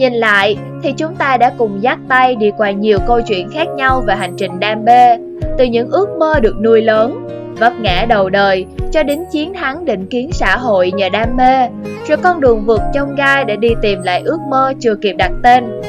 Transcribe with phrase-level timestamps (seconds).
[0.00, 3.68] Nhìn lại thì chúng ta đã cùng dắt tay đi qua nhiều câu chuyện khác
[3.76, 5.16] nhau về hành trình đam mê,
[5.58, 7.28] từ những ước mơ được nuôi lớn,
[7.58, 11.68] vấp ngã đầu đời cho đến chiến thắng định kiến xã hội nhờ đam mê,
[12.08, 15.32] rồi con đường vượt trong gai để đi tìm lại ước mơ chưa kịp đặt
[15.42, 15.80] tên.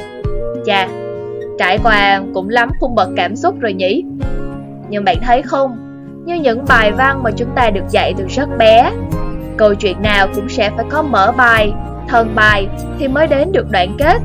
[0.65, 0.87] Chà,
[1.59, 4.03] trải qua cũng lắm cung bậc cảm xúc rồi nhỉ?
[4.89, 5.77] Nhưng bạn thấy không,
[6.25, 8.91] như những bài văn mà chúng ta được dạy từ rất bé,
[9.57, 11.73] câu chuyện nào cũng sẽ phải có mở bài,
[12.07, 12.67] thân bài
[12.99, 14.17] thì mới đến được đoạn kết.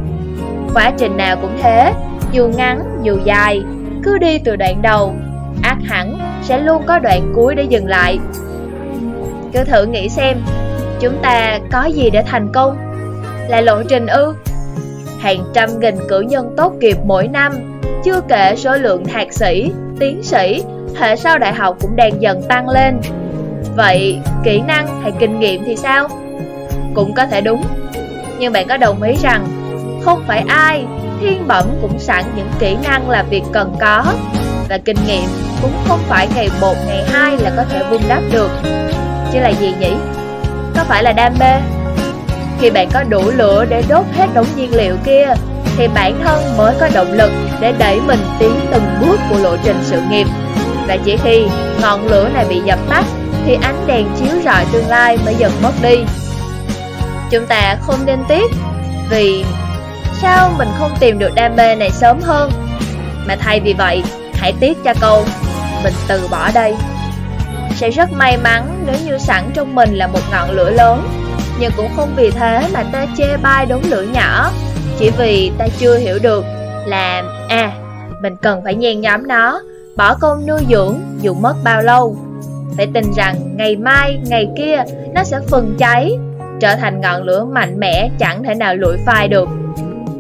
[0.75, 1.93] Quá trình nào cũng thế,
[2.33, 3.63] dù ngắn dù dài,
[4.03, 5.15] cứ đi từ đoạn đầu,
[5.63, 8.19] ác hẳn sẽ luôn có đoạn cuối để dừng lại.
[9.53, 10.37] Cứ thử nghĩ xem,
[11.01, 12.77] chúng ta có gì để thành công?
[13.49, 14.35] Là lộ trình ư?
[15.21, 17.53] Hàng trăm nghìn cử nhân tốt nghiệp mỗi năm,
[18.05, 20.63] chưa kể số lượng thạc sĩ, tiến sĩ,
[20.97, 23.01] hệ sau đại học cũng đang dần tăng lên.
[23.77, 26.09] Vậy, kỹ năng hay kinh nghiệm thì sao?
[26.95, 27.63] Cũng có thể đúng,
[28.39, 29.47] nhưng bạn có đồng ý rằng
[30.05, 30.85] không phải ai
[31.21, 34.05] thiên bẩm cũng sẵn những kỹ năng là việc cần có.
[34.69, 35.29] Và kinh nghiệm
[35.63, 38.51] cũng không phải ngày một ngày hai là có thể vun đắp được.
[39.33, 39.93] Chứ là gì nhỉ?
[40.77, 41.53] Có phải là đam mê?
[42.61, 45.35] Khi bạn có đủ lửa để đốt hết đống nhiên liệu kia
[45.77, 49.57] thì bản thân mới có động lực để đẩy mình tiến từng bước của lộ
[49.65, 50.27] trình sự nghiệp.
[50.89, 51.47] Và chỉ khi
[51.83, 53.05] ngọn lửa này bị dập tắt
[53.45, 55.97] thì ánh đèn chiếu rọi tương lai mới dần mất đi.
[57.31, 58.51] Chúng ta không nên tiếc,
[59.11, 59.45] vì
[60.21, 62.51] sao mình không tìm được đam mê này sớm hơn?
[63.27, 64.03] Mà thay vì vậy,
[64.35, 65.25] hãy tiếc cho câu,
[65.85, 66.75] mình từ bỏ đây.
[67.75, 71.09] Sẽ rất may mắn nếu như sẵn trong mình là một ngọn lửa lớn,
[71.59, 74.51] nhưng cũng không vì thế mà ta chê bai đống lửa nhỏ.
[74.99, 76.45] Chỉ vì ta chưa hiểu được
[76.87, 77.73] là à
[78.21, 79.61] mình cần phải nhen nhóm nó,
[79.97, 82.17] bỏ công nuôi dưỡng dù mất bao lâu
[82.77, 84.83] phải tin rằng ngày mai ngày kia
[85.15, 86.19] nó sẽ phần cháy
[86.61, 89.49] trở thành ngọn lửa mạnh mẽ chẳng thể nào lụi phai được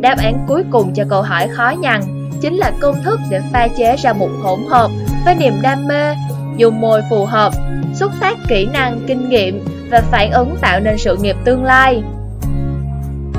[0.00, 2.00] đáp án cuối cùng cho câu hỏi khó nhằn
[2.40, 4.90] chính là công thức để pha chế ra một hỗn hợp
[5.24, 6.14] với niềm đam mê,
[6.56, 7.52] dùng mồi phù hợp,
[7.94, 12.02] xúc tác kỹ năng, kinh nghiệm và phản ứng tạo nên sự nghiệp tương lai.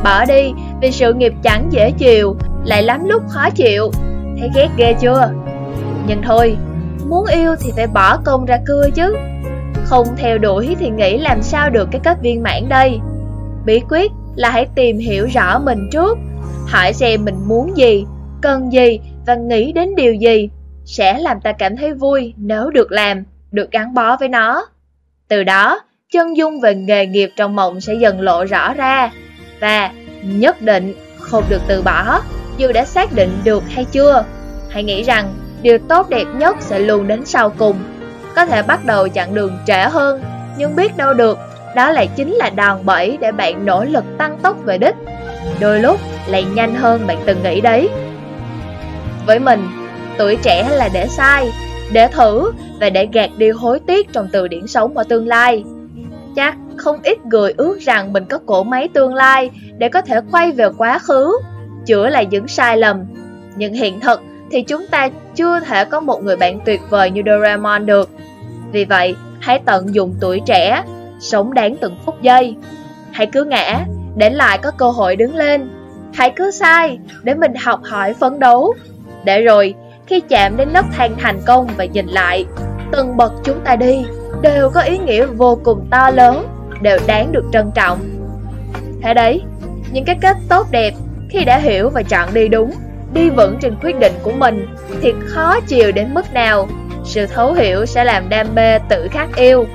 [0.04, 3.92] Bỏ đi vì sự nghiệp chẳng dễ chịu, lại lắm lúc khó chịu,
[4.40, 5.30] thấy ghét ghê chưa?
[6.08, 6.58] Nhưng thôi,
[7.10, 9.16] muốn yêu thì phải bỏ công ra cưa chứ.
[9.86, 13.00] Không theo đuổi thì nghĩ làm sao được cái kết viên mãn đây.
[13.66, 16.18] Bí quyết là hãy tìm hiểu rõ mình trước,
[16.68, 18.06] hỏi xem mình muốn gì,
[18.42, 20.50] cần gì và nghĩ đến điều gì
[20.86, 24.66] sẽ làm ta cảm thấy vui nếu được làm, được gắn bó với nó.
[25.28, 25.80] Từ đó,
[26.12, 29.12] chân dung về nghề nghiệp trong mộng sẽ dần lộ rõ ra
[29.60, 29.92] và
[30.24, 32.22] nhất định không được từ bỏ
[32.58, 34.26] dù đã xác định được hay chưa.
[34.70, 37.76] Hãy nghĩ rằng điều tốt đẹp nhất sẽ luôn đến sau cùng.
[38.36, 40.22] Có thể bắt đầu chặng đường trễ hơn,
[40.58, 41.40] nhưng biết đâu được,
[41.76, 44.96] đó lại chính là đòn bẩy để bạn nỗ lực tăng tốc về đích.
[45.60, 47.90] Đôi lúc lại nhanh hơn bạn từng nghĩ đấy.
[49.26, 49.68] Với mình,
[50.18, 51.52] tuổi trẻ là để sai,
[51.92, 55.64] để thử và để gạt đi hối tiếc trong từ điển sống ở tương lai.
[56.36, 60.20] Chắc không ít người ước rằng mình có cổ máy tương lai để có thể
[60.32, 61.40] quay về quá khứ,
[61.86, 63.04] chữa lại những sai lầm.
[63.56, 64.22] Nhưng hiện thực
[64.52, 68.10] thì chúng ta chưa thể có một người bạn tuyệt vời như Doraemon được.
[68.72, 70.84] Vì vậy, hãy tận dụng tuổi trẻ,
[71.20, 72.56] sống đáng từng phút giây.
[73.12, 73.86] Hãy cứ ngã,
[74.16, 75.70] để lại có cơ hội đứng lên.
[76.14, 78.74] Hãy cứ sai, để mình học hỏi phấn đấu.
[79.24, 79.74] Để rồi,
[80.08, 82.46] khi chạm đến nấc thang thành công và nhìn lại,
[82.92, 84.06] từng bậc chúng ta đi
[84.42, 86.48] đều có ý nghĩa vô cùng to lớn,
[86.82, 88.00] đều đáng được trân trọng.
[89.02, 89.42] Thế đấy,
[89.92, 90.94] những cái kết tốt đẹp
[91.30, 92.72] khi đã hiểu và chọn đi đúng,
[93.14, 94.68] đi vững trên quyết định của mình
[95.02, 96.70] thì khó chịu đến mức nào,
[97.06, 99.66] sự thấu hiểu sẽ làm đam mê tự khắc yêu.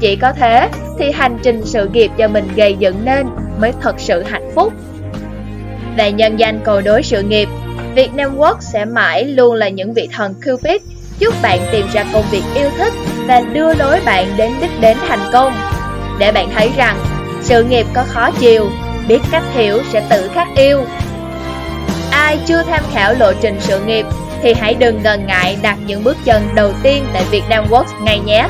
[0.00, 3.26] Chỉ có thế thì hành trình sự nghiệp do mình gây dựng nên
[3.60, 4.72] mới thật sự hạnh phúc.
[5.96, 7.48] Về nhân danh cầu đối sự nghiệp,
[7.94, 10.82] Việt Nam Work sẽ mãi luôn là những vị thần Cupid
[11.18, 12.92] giúp bạn tìm ra công việc yêu thích
[13.26, 15.52] và đưa lối bạn đến đích đến thành công.
[16.18, 16.96] Để bạn thấy rằng
[17.42, 18.66] sự nghiệp có khó chiều,
[19.08, 20.84] biết cách hiểu sẽ tự khắc yêu.
[22.20, 24.06] Ai chưa tham khảo lộ trình sự nghiệp,
[24.42, 28.02] thì hãy đừng ngần ngại đặt những bước chân đầu tiên tại Việt Nam Works
[28.04, 28.48] ngay nhé.